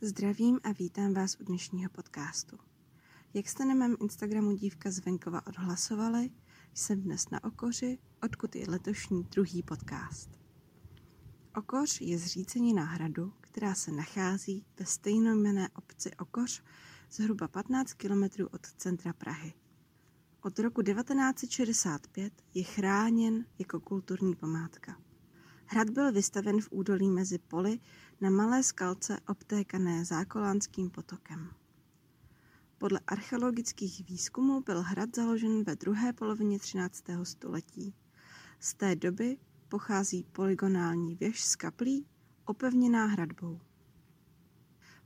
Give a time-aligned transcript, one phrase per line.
[0.00, 2.58] Zdravím a vítám vás u dnešního podcastu.
[3.34, 6.30] Jak jste na mém Instagramu Dívka z venkova odhlasovali,
[6.74, 10.30] jsem dnes na Okoři, odkud je letošní druhý podcast.
[11.56, 16.62] Okoř je zřícenina hradu, která se nachází ve stejnojmenné obci Okoř
[17.10, 19.54] zhruba 15 km od centra Prahy.
[20.42, 25.07] Od roku 1965 je chráněn jako kulturní památka.
[25.70, 27.80] Hrad byl vystaven v údolí mezi poli
[28.20, 31.50] na malé skalce obtékané zákolánským potokem.
[32.78, 37.04] Podle archeologických výzkumů byl hrad založen ve druhé polovině 13.
[37.22, 37.94] století.
[38.60, 42.06] Z té doby pochází polygonální věž z kaplí,
[42.44, 43.60] opevněná hradbou.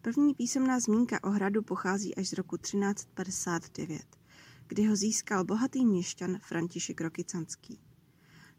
[0.02, 4.02] První písemná zmínka o hradu pochází až z roku 1359,
[4.66, 7.91] kdy ho získal bohatý měšťan František Rokycanský.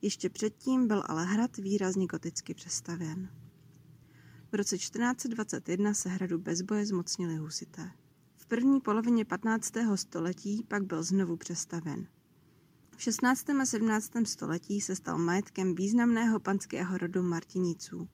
[0.04, 3.30] Ještě předtím byl ale hrad výrazně goticky přestavěn.
[4.52, 7.92] V roce 1421 se hradu bez boje zmocnili husité.
[8.36, 9.74] V první polovině 15.
[9.96, 12.08] století pak byl znovu přestaven.
[12.98, 13.50] V 16.
[13.50, 14.12] a 17.
[14.24, 18.10] století se stal majetkem významného panského rodu Martiniců.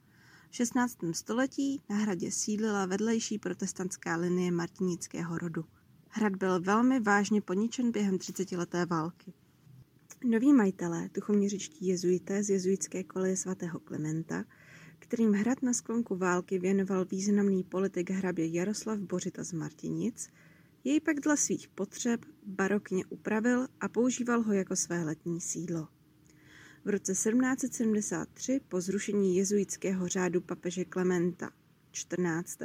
[0.49, 0.97] V 16.
[1.11, 5.65] století na hradě sídlila vedlejší protestantská linie martinického rodu.
[6.09, 9.33] Hrad byl velmi vážně poničen během 30-leté války.
[10.23, 14.45] Noví majitelé, tuchoměřičtí jezuité z jezuitské koleje svatého Klementa,
[14.99, 20.29] kterým hrad na sklonku války věnoval významný politik hrabě Jaroslav Bořita z Martinic,
[20.83, 25.87] jej pak dle svých potřeb barokně upravil a používal ho jako své letní sídlo.
[26.85, 31.51] V roce 1773 po zrušení jezuitského řádu papeže Klementa
[31.91, 32.59] 14.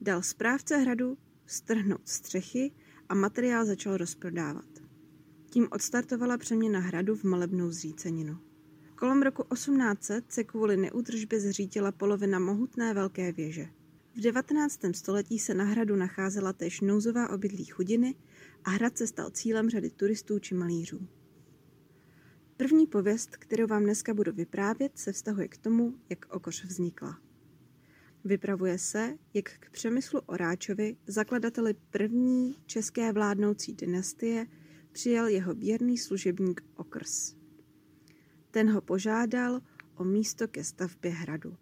[0.00, 2.72] dal správce hradu strhnout střechy
[3.08, 4.73] a materiál začal rozprodávat.
[5.54, 8.38] Tím odstartovala přeměna hradu v malebnou zříceninu.
[8.94, 13.68] Kolem roku 1800 se kvůli neúdržbě zřítila polovina mohutné velké věže.
[14.16, 14.80] V 19.
[14.92, 18.14] století se na hradu nacházela též nouzová obydlí chudiny
[18.64, 21.08] a hrad se stal cílem řady turistů či malířů.
[22.56, 27.18] První pověst, kterou vám dneska budu vyprávět, se vztahuje k tomu, jak Okoř vznikla.
[28.24, 34.46] Vypravuje se, jak k Přemyslu Oráčovi, zakladateli první české vládnoucí dynastie,
[34.94, 37.34] přijel jeho věrný služebník Okrs.
[38.50, 39.60] Ten ho požádal
[39.94, 41.56] o místo ke stavbě hradu.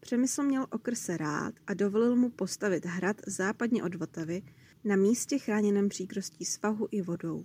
[0.00, 4.42] Přemysl měl Okrse rád a dovolil mu postavit hrad západně od Vltavy
[4.84, 7.44] na místě chráněném příkrostí svahu i vodou.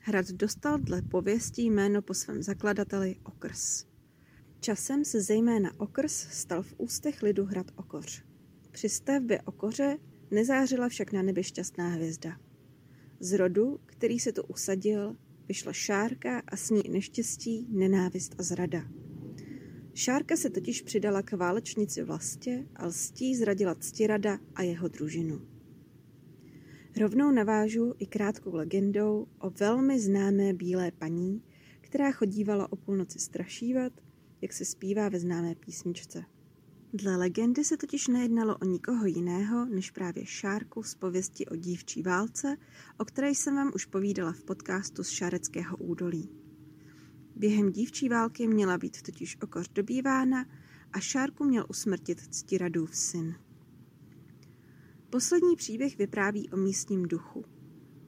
[0.00, 3.84] Hrad dostal dle pověstí jméno po svém zakladateli Okrs.
[4.60, 8.24] Časem se zejména Okrs stal v ústech lidu hrad Okoř.
[8.70, 9.98] Při stavbě Okoře
[10.30, 12.43] nezářila však na nebi šťastná hvězda.
[13.20, 15.16] Z rodu, který se tu usadil,
[15.48, 18.84] vyšla Šárka a s ní neštěstí, nenávist a zrada.
[19.94, 25.40] Šárka se totiž přidala k válečnici Vlastě a lstí zradila Ctirada a jeho družinu.
[27.00, 31.42] Rovnou navážu i krátkou legendou o velmi známé bílé paní,
[31.80, 33.92] která chodívala o půlnoci strašívat,
[34.40, 36.24] jak se zpívá ve známé písničce.
[36.96, 42.02] Dle legendy se totiž nejednalo o nikoho jiného, než právě Šárku z pověsti o dívčí
[42.02, 42.56] válce,
[42.98, 46.30] o které jsem vám už povídala v podcastu z Šareckého údolí.
[47.36, 50.46] Během dívčí války měla být totiž okoř dobývána
[50.92, 53.34] a Šárku měl usmrtit Ctiradův syn.
[55.10, 57.44] Poslední příběh vypráví o místním duchu.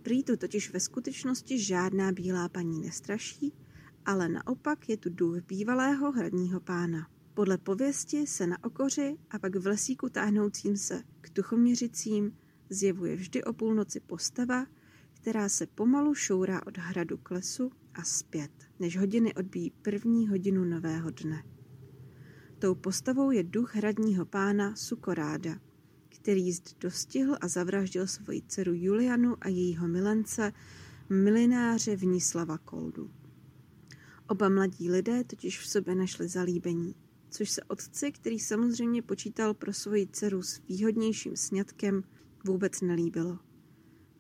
[0.03, 3.53] Prý tu totiž ve skutečnosti žádná bílá paní nestraší,
[4.05, 7.16] ale naopak je tu duch bývalého hradního pána.
[7.37, 12.39] Podle pověsti se na okoři a pak v lesíku táhnoucím se k tuchoměřicím
[12.71, 14.67] zjevuje vždy o půlnoci postava,
[15.13, 20.65] která se pomalu šourá od hradu k lesu a zpět, než hodiny odbíjí první hodinu
[20.65, 21.45] nového dne.
[22.59, 25.61] Tou postavou je duch hradního pána Sukoráda,
[26.09, 30.53] který jízd dostihl a zavraždil svoji dceru Julianu a jejího milence,
[31.11, 33.11] milináře Vnislava Koldu.
[34.29, 36.95] Oba mladí lidé totiž v sobě našli zalíbení
[37.37, 42.05] což se otci, který samozřejmě počítal pro svoji dceru s výhodnějším sňatkem,
[42.47, 43.39] vůbec nelíbilo.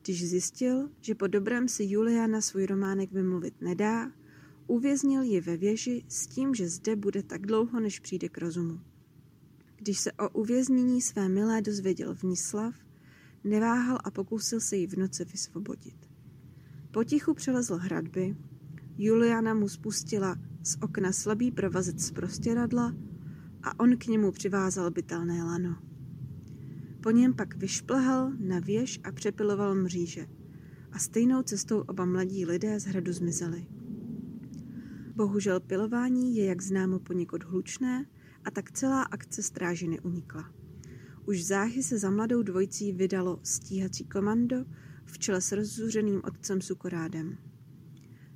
[0.03, 4.13] Když zjistil, že po dobrém si Juliana svůj románek vymluvit nedá,
[4.67, 8.81] uvěznil ji ve věži s tím, že zde bude tak dlouho, než přijde k rozumu.
[9.77, 12.75] Když se o uvěznění své milé dozvěděl Vnislav,
[13.45, 15.97] neváhal a pokusil se ji v noci vysvobodit.
[16.91, 18.37] Potichu přelezl hradby,
[18.99, 20.37] Juliana mu spustila
[20.67, 22.95] z okna slabý provazec z prostěradla
[23.67, 25.77] a on k němu přivázal bytelné lano.
[27.03, 30.27] Po něm pak vyšplhal na věž a přepiloval mříže
[30.93, 33.67] a stejnou cestou oba mladí lidé z hradu zmizeli.
[35.15, 38.07] Bohužel pilování je, jak známo, poněkud hlučné
[38.45, 40.51] a tak celá akce stráži neunikla.
[41.25, 44.65] Už záhy se za mladou dvojicí vydalo stíhací komando
[45.05, 47.39] v čele s rozzuřeným otcem Sukorádem.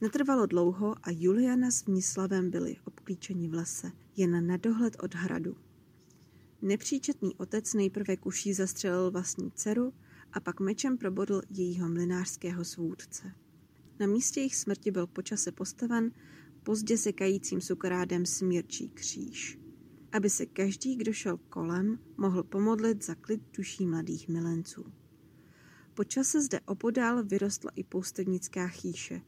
[0.00, 2.76] Netrvalo dlouho a Juliana s Vnislavem byli
[3.10, 5.56] obklíčeni v lese, jen na dohled od hradu.
[6.62, 9.92] Nepříčetný otec nejprve kuší zastřelil vlastní dceru
[10.32, 13.32] a pak mečem probodl jejího mlinářského svůdce.
[14.00, 16.10] Na místě jejich smrti byl počase postaven
[16.62, 19.58] pozdě sekajícím sukorádem smírčí kříž,
[20.12, 24.92] aby se každý, kdo šel kolem, mohl pomodlit za klid duší mladých milenců.
[25.94, 29.20] Po čase zde opodál vyrostla i poustevnická chýše,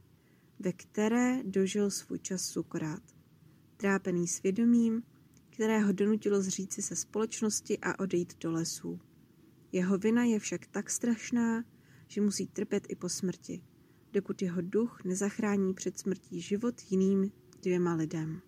[0.59, 3.22] ve které dožil svůj čas sukorát.
[3.83, 5.03] Trápený svědomím,
[5.51, 9.01] které ho donutilo zříci se společnosti a odejít do lesů.
[9.73, 11.65] Jeho vina je však tak strašná,
[12.09, 13.63] že musí trpět i po smrti,
[14.13, 17.33] dokud jeho duch nezachrání před smrtí život jiným
[17.63, 18.41] dvěma lidem.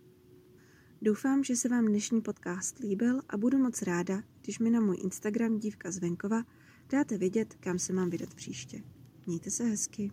[1.03, 4.97] Doufám, že se vám dnešní podcast líbil a budu moc ráda, když mi na můj
[5.03, 6.45] Instagram dívka z venkova
[6.91, 8.83] dáte vědět, kam se mám vydat příště.
[9.27, 10.11] Mějte se hezky.